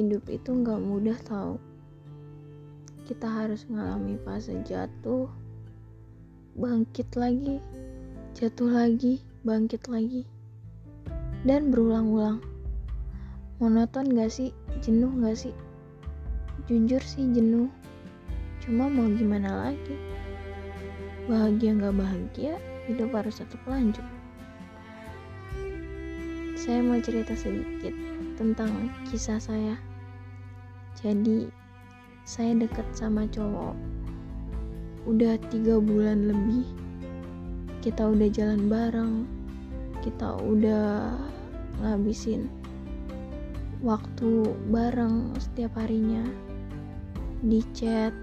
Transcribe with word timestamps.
hidup 0.00 0.24
itu 0.32 0.48
nggak 0.48 0.80
mudah 0.80 1.18
tau. 1.28 1.60
Kita 3.04 3.28
harus 3.28 3.68
mengalami 3.68 4.16
fase 4.24 4.56
jatuh 4.64 5.28
bangkit 6.56 7.08
lagi 7.16 7.60
jatuh 8.32 8.68
lagi 8.68 9.20
bangkit 9.44 9.84
lagi 9.92 10.24
dan 11.44 11.68
berulang-ulang. 11.68 12.40
Monoton 13.60 14.14
gak 14.16 14.32
sih? 14.32 14.50
Jenuh 14.80 15.12
gak 15.20 15.36
sih? 15.38 15.54
Jujur 16.66 17.02
sih 17.02 17.28
jenuh. 17.30 17.68
Cuma 18.62 18.86
mau 18.86 19.06
gimana 19.10 19.70
lagi? 19.70 19.96
Bahagia 21.26 21.76
gak 21.78 21.94
bahagia 21.94 22.54
hidup 22.86 23.10
harus 23.14 23.38
tetap 23.38 23.62
lanjut. 23.66 24.06
Saya 26.58 26.78
mau 26.82 26.98
cerita 27.02 27.34
sedikit 27.34 27.94
tentang 28.36 28.90
kisah 29.08 29.38
saya. 29.38 29.76
Jadi 31.00 31.48
saya 32.22 32.54
deket 32.54 32.86
sama 32.94 33.26
cowok. 33.26 33.74
Udah 35.08 35.34
tiga 35.50 35.82
bulan 35.82 36.30
lebih. 36.30 36.66
Kita 37.82 38.06
udah 38.06 38.28
jalan 38.30 38.70
bareng. 38.70 39.14
Kita 40.02 40.38
udah 40.38 41.14
ngabisin 41.82 42.46
waktu 43.82 44.46
bareng 44.70 45.34
setiap 45.42 45.74
harinya. 45.74 46.22
Di 47.42 47.60
chat. 47.74 48.14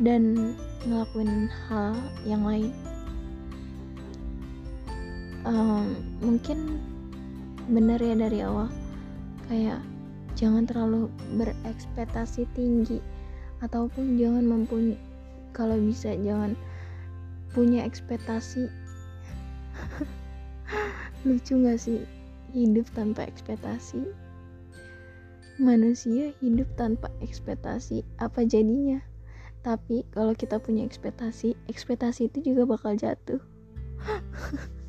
Dan 0.00 0.56
ngelakuin 0.88 1.52
hal 1.68 1.94
yang 2.24 2.42
lain. 2.42 2.72
Um, 5.42 5.98
mungkin 6.22 6.80
bener 7.70 7.98
ya 8.02 8.14
dari 8.18 8.38
awal. 8.42 8.66
Kayak 9.46 9.82
jangan 10.34 10.66
terlalu 10.66 11.12
berekspektasi 11.36 12.48
tinggi 12.56 12.98
ataupun 13.62 14.18
jangan 14.18 14.42
mempunyai 14.42 14.98
kalau 15.52 15.76
bisa 15.76 16.16
jangan 16.18 16.56
punya 17.52 17.84
ekspektasi. 17.84 18.66
Lucu 21.28 21.54
gak 21.62 21.78
sih? 21.78 22.02
Hidup 22.56 22.88
tanpa 22.96 23.28
ekspektasi. 23.28 24.02
Manusia 25.60 26.32
hidup 26.40 26.66
tanpa 26.74 27.12
ekspektasi 27.20 28.02
apa 28.18 28.42
jadinya? 28.48 29.04
Tapi 29.62 30.02
kalau 30.10 30.34
kita 30.34 30.58
punya 30.58 30.82
ekspektasi 30.82 31.54
ekspektasi 31.70 32.26
itu 32.26 32.50
juga 32.50 32.74
bakal 32.74 32.98
jatuh 32.98 33.38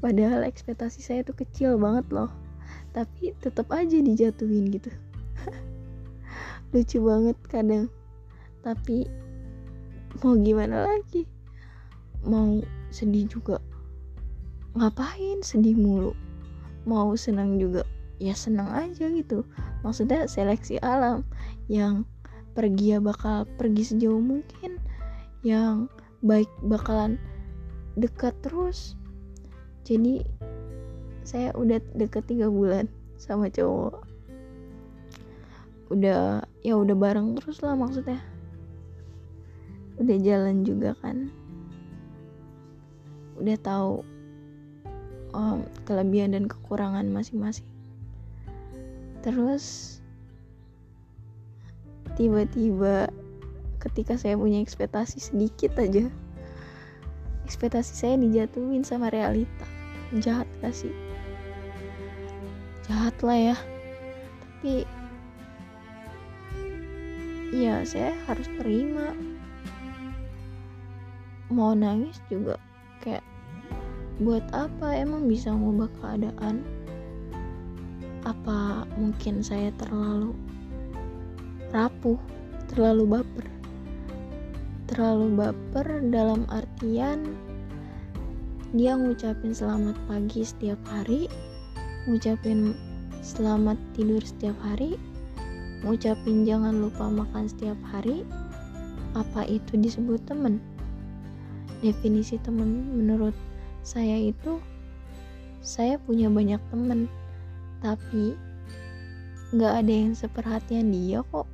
padahal 0.00 0.48
ekspektasi 0.48 1.04
saya 1.04 1.20
tuh 1.20 1.36
kecil 1.36 1.76
banget 1.76 2.08
loh. 2.08 2.32
Tapi 2.90 3.36
tetap 3.38 3.70
aja 3.70 4.00
dijatuhin 4.00 4.72
gitu. 4.72 4.90
Lucu 6.72 6.98
banget 7.04 7.36
kadang. 7.46 7.86
Tapi 8.64 9.06
mau 10.24 10.34
gimana 10.40 10.88
lagi? 10.88 11.28
Mau 12.26 12.60
sedih 12.90 13.28
juga. 13.28 13.60
Ngapain 14.74 15.44
sedih 15.44 15.76
mulu? 15.76 16.16
Mau 16.88 17.14
senang 17.14 17.60
juga? 17.60 17.84
Ya 18.20 18.36
senang 18.36 18.68
aja 18.72 19.08
gitu. 19.08 19.44
Maksudnya 19.80 20.28
seleksi 20.28 20.76
alam 20.84 21.24
yang 21.70 22.04
pergi 22.52 22.96
ya 22.96 22.98
bakal 23.00 23.48
pergi 23.56 23.94
sejauh 23.94 24.20
mungkin. 24.20 24.76
Yang 25.40 25.88
baik 26.20 26.50
bakalan 26.68 27.16
dekat 27.96 28.36
terus 28.44 28.99
jadi 29.90 30.22
saya 31.26 31.50
udah 31.58 31.82
deket 31.98 32.30
tiga 32.30 32.46
bulan 32.46 32.86
sama 33.18 33.50
cowok. 33.50 34.06
Udah 35.90 36.46
ya 36.62 36.78
udah 36.78 36.94
bareng 36.94 37.34
terus 37.34 37.58
lah 37.66 37.74
maksudnya. 37.74 38.22
Udah 39.98 40.16
jalan 40.22 40.62
juga 40.62 40.94
kan. 41.02 41.34
Udah 43.42 43.58
tahu 43.58 44.06
um, 45.34 45.66
kelebihan 45.82 46.38
dan 46.38 46.46
kekurangan 46.46 47.10
masing-masing. 47.10 47.66
Terus 49.26 49.98
tiba-tiba 52.14 53.10
ketika 53.82 54.14
saya 54.14 54.38
punya 54.38 54.62
ekspektasi 54.62 55.18
sedikit 55.18 55.74
aja 55.80 56.06
ekspektasi 57.48 57.92
saya 57.96 58.14
dijatuhin 58.20 58.84
sama 58.84 59.08
realita 59.08 59.79
jahat 60.18 60.50
gak 60.58 60.74
sih? 60.74 60.90
Jahat 62.90 63.14
lah 63.22 63.54
ya. 63.54 63.56
Tapi 64.42 64.82
ya 67.54 67.86
saya 67.86 68.18
harus 68.26 68.50
terima. 68.58 69.14
Mau 71.50 71.74
nangis 71.78 72.18
juga 72.26 72.58
kayak 73.02 73.22
buat 74.18 74.42
apa 74.50 74.98
emang 74.98 75.30
bisa 75.30 75.54
ngubah 75.54 75.90
keadaan? 76.02 76.66
Apa 78.26 78.84
mungkin 78.98 79.46
saya 79.46 79.70
terlalu 79.78 80.34
rapuh 81.70 82.18
terlalu 82.66 83.18
baper? 83.18 83.46
Terlalu 84.90 85.26
baper 85.38 85.86
dalam 86.10 86.42
artian 86.50 87.38
dia 88.70 88.94
ngucapin 88.94 89.50
selamat 89.50 89.98
pagi 90.06 90.46
setiap 90.46 90.78
hari 90.86 91.26
ngucapin 92.06 92.74
selamat 93.20 93.76
tidur 93.98 94.22
setiap 94.22 94.54
hari 94.62 94.94
ngucapin 95.80 96.44
jangan 96.44 96.76
lupa 96.76 97.08
makan 97.08 97.48
setiap 97.48 97.76
hari. 97.88 98.24
Apa 99.16 99.48
itu 99.48 99.74
disebut 99.80 100.20
temen? 100.28 100.60
Definisi 101.80 102.36
temen 102.44 102.92
menurut 102.94 103.32
saya 103.80 104.20
itu 104.20 104.60
saya 105.64 105.96
punya 105.96 106.28
banyak 106.28 106.60
temen 106.68 107.08
tapi 107.80 108.36
nggak 109.56 109.72
ada 109.82 109.92
yang 109.92 110.12
seperhatian 110.12 110.92
dia 110.92 111.24
kok. 111.32 111.48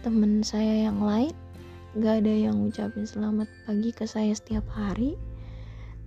Temen 0.00 0.40
saya 0.40 0.88
yang 0.88 1.04
lain 1.04 1.36
nggak 1.92 2.24
ada 2.24 2.34
yang 2.48 2.64
ngucapin 2.64 3.04
selamat 3.04 3.48
pagi 3.68 3.92
ke 3.92 4.08
saya 4.08 4.32
setiap 4.32 4.64
hari 4.72 5.20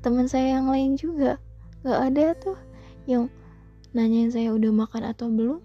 teman 0.01 0.25
saya 0.25 0.57
yang 0.57 0.67
lain 0.67 0.97
juga. 0.97 1.37
Gak 1.85 1.99
ada 2.13 2.25
tuh 2.37 2.57
yang 3.05 3.29
nanyain 3.93 4.33
saya 4.33 4.53
udah 4.53 4.73
makan 4.73 5.05
atau 5.05 5.29
belum. 5.29 5.61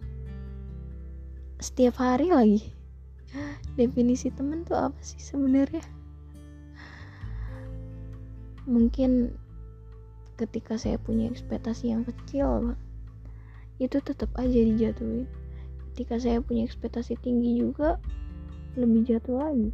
Setiap 1.57 1.97
hari 1.97 2.29
lagi. 2.29 2.63
Definisi 3.81 4.29
temen 4.29 4.65
tuh 4.69 4.77
apa 4.77 5.01
sih 5.01 5.21
sebenarnya? 5.21 5.85
Mungkin 8.69 9.33
ketika 10.37 10.77
saya 10.77 11.01
punya 11.01 11.33
ekspektasi 11.33 11.97
yang 11.97 12.05
kecil 12.05 12.77
itu 13.81 14.01
tetap 14.05 14.29
aja 14.37 14.61
dijatuhin. 14.61 15.25
Ketika 15.93 16.21
saya 16.21 16.45
punya 16.45 16.69
ekspektasi 16.69 17.17
tinggi 17.25 17.57
juga 17.57 17.97
lebih 18.77 19.09
jatuh 19.09 19.41
lagi 19.41 19.73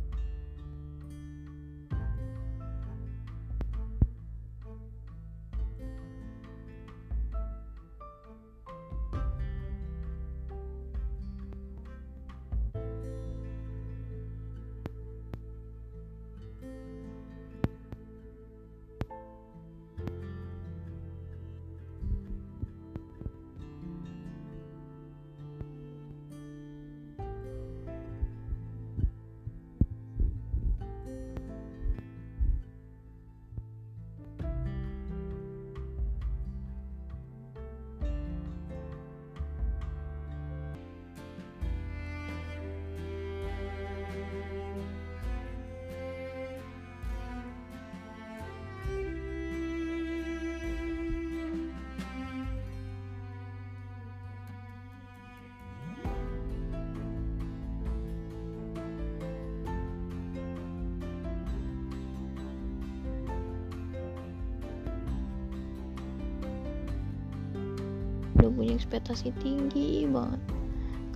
udah 68.42 68.50
punya 68.50 68.74
ekspektasi 68.74 69.30
tinggi 69.38 70.10
banget. 70.10 70.42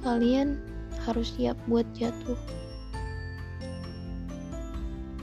Kalian 0.07 0.63
harus 1.03 1.35
siap 1.35 1.59
buat 1.67 1.83
jatuh. 1.99 2.39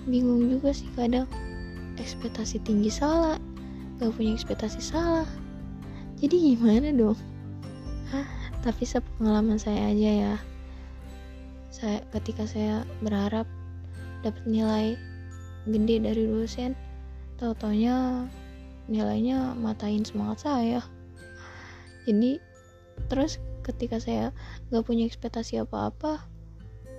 Bingung 0.04 0.52
juga 0.52 0.76
sih 0.76 0.92
kadang. 1.00 1.24
Ekspektasi 1.96 2.60
tinggi 2.68 2.92
salah 2.92 3.40
gak 4.04 4.12
punya 4.20 4.36
ekspektasi 4.36 4.84
salah. 4.84 5.30
Jadi 6.20 6.60
gimana 6.60 6.92
dong? 6.92 7.16
Tapi 8.64 8.84
sepengalaman 8.84 9.56
saya 9.56 9.92
aja 9.92 10.12
ya. 10.12 10.36
Saya 11.72 12.04
ketika 12.12 12.44
saya 12.44 12.84
berharap 13.00 13.48
dapat 14.24 14.44
nilai 14.44 15.00
gede 15.68 16.00
dari 16.00 16.24
dosen 16.28 16.76
tau 17.40 17.56
taunya 17.56 18.28
nilainya 18.88 19.56
matain 19.56 20.04
semangat 20.04 20.44
saya 20.48 20.84
jadi 22.04 22.40
terus 23.10 23.40
ketika 23.64 23.98
saya 23.98 24.36
gak 24.70 24.84
punya 24.84 25.08
ekspektasi 25.08 25.64
apa-apa 25.64 26.28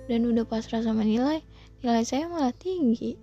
dan 0.09 0.25
udah 0.25 0.45
pasrah 0.45 0.81
sama 0.81 1.05
nilai 1.05 1.41
nilai 1.85 2.03
saya 2.05 2.25
malah 2.25 2.53
tinggi. 2.57 3.17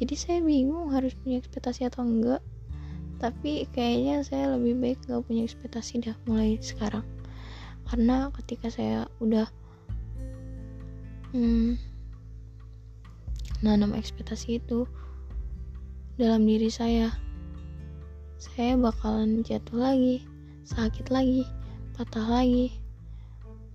Jadi 0.00 0.14
saya 0.16 0.38
bingung 0.40 0.90
harus 0.90 1.12
punya 1.22 1.38
ekspektasi 1.38 1.86
atau 1.86 2.02
enggak 2.02 2.42
tapi 3.20 3.68
kayaknya 3.76 4.24
saya 4.24 4.56
lebih 4.56 4.80
baik 4.80 4.98
gak 5.04 5.22
punya 5.28 5.44
ekspektasi 5.44 6.00
dah 6.02 6.16
mulai 6.24 6.56
sekarang. 6.58 7.04
Karena 7.84 8.32
ketika 8.32 8.72
saya 8.72 9.06
udah 9.20 9.46
hmm, 11.36 11.76
nanam 13.60 13.92
ekspektasi 13.92 14.58
itu 14.58 14.88
dalam 16.16 16.48
diri 16.48 16.72
saya 16.72 17.12
saya 18.40 18.72
bakalan 18.80 19.44
jatuh 19.44 19.76
lagi 19.76 20.29
sakit 20.64 21.08
lagi 21.08 21.44
patah 22.00 22.24
lagi. 22.24 22.72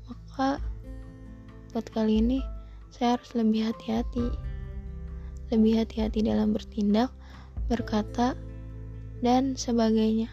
Maka 0.10 0.58
buat 1.70 1.86
kali 1.94 2.18
ini 2.22 2.40
saya 2.90 3.18
harus 3.18 3.30
lebih 3.38 3.70
hati-hati. 3.70 4.34
Lebih 5.54 5.86
hati-hati 5.86 6.26
dalam 6.26 6.58
bertindak 6.58 7.14
berkata 7.70 8.34
dan 9.22 9.54
sebagainya 9.54 10.30